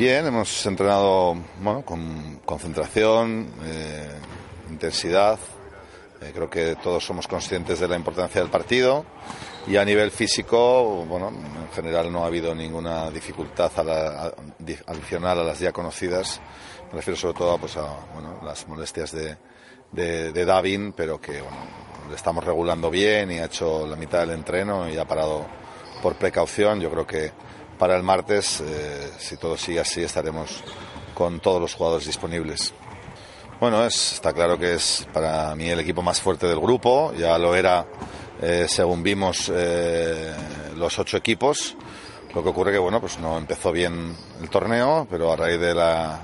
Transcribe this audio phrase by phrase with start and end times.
[0.00, 4.08] Bien, hemos entrenado bueno, con concentración, eh,
[4.70, 5.38] intensidad.
[6.22, 9.04] Eh, creo que todos somos conscientes de la importancia del partido
[9.66, 13.70] y a nivel físico, bueno, en general no ha habido ninguna dificultad
[14.86, 16.40] adicional a las ya conocidas.
[16.90, 19.36] Me refiero sobre todo pues, a bueno, las molestias de,
[19.92, 21.58] de, Davin, pero que bueno,
[22.08, 25.44] le estamos regulando bien y ha hecho la mitad del entreno y ha parado
[26.02, 26.80] por precaución.
[26.80, 27.32] Yo creo que
[27.80, 30.62] para el martes, eh, si todo sigue así, estaremos
[31.14, 32.74] con todos los jugadores disponibles.
[33.58, 37.38] Bueno, es, está claro que es para mí el equipo más fuerte del grupo, ya
[37.38, 37.86] lo era
[38.42, 40.30] eh, según vimos eh,
[40.76, 41.74] los ocho equipos.
[42.34, 45.74] Lo que ocurre que bueno, pues no empezó bien el torneo, pero a raíz de
[45.74, 46.20] la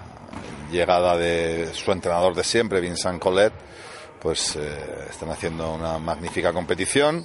[0.71, 3.53] llegada de su entrenador de siempre, Vincent Collet,
[4.21, 4.57] pues
[5.11, 7.25] están haciendo una magnífica competición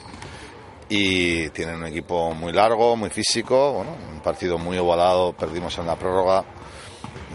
[0.94, 5.88] y tienen un equipo muy largo, muy físico, bueno, un partido muy ovalado, perdimos en
[5.88, 6.44] la prórroga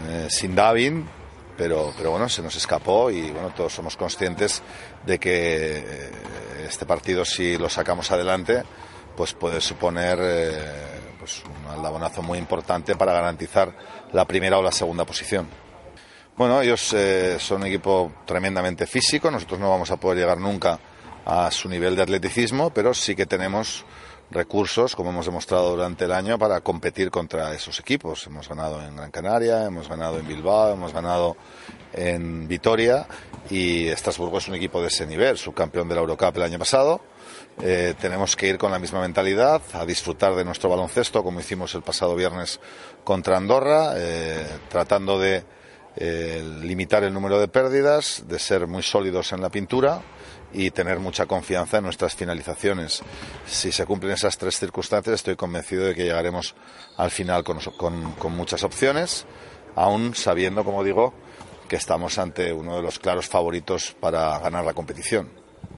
[0.07, 1.09] eh, sin Davin,
[1.57, 4.61] pero, pero bueno, se nos escapó y bueno, todos somos conscientes
[5.07, 6.11] de que eh,
[6.67, 8.61] este partido si lo sacamos adelante,
[9.15, 10.51] pues puede suponer eh,
[11.17, 13.75] pues un aldabonazo muy importante para garantizar
[14.13, 15.47] la primera o la segunda posición.
[16.37, 16.95] Bueno, ellos
[17.39, 20.79] son un equipo tremendamente físico, nosotros no vamos a poder llegar nunca
[21.27, 23.83] a su nivel de atleticismo, pero sí que tenemos
[24.31, 28.25] recursos, como hemos demostrado durante el año, para competir contra esos equipos.
[28.27, 31.35] Hemos ganado en Gran Canaria, hemos ganado en Bilbao, hemos ganado
[31.91, 33.07] en Vitoria
[33.49, 37.01] y Estrasburgo es un equipo de ese nivel, subcampeón de la Eurocup el año pasado.
[37.61, 41.75] Eh, tenemos que ir con la misma mentalidad, a disfrutar de nuestro baloncesto, como hicimos
[41.75, 42.61] el pasado viernes
[43.03, 45.43] contra Andorra, eh, tratando de
[45.97, 50.01] eh, limitar el número de pérdidas, de ser muy sólidos en la pintura
[50.53, 53.01] y tener mucha confianza en nuestras finalizaciones.
[53.47, 56.55] Si se cumplen esas tres circunstancias, estoy convencido de que llegaremos
[56.97, 59.25] al final con, con muchas opciones,
[59.75, 61.13] aún sabiendo, como digo,
[61.67, 65.46] que estamos ante uno de los claros favoritos para ganar la competición.